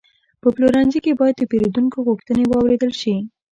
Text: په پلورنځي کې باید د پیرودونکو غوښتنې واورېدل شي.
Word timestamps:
په 0.41 0.47
پلورنځي 0.55 0.99
کې 1.05 1.17
باید 1.19 1.35
د 1.37 1.43
پیرودونکو 1.51 1.97
غوښتنې 2.07 2.43
واورېدل 2.47 2.91
شي. 3.01 3.15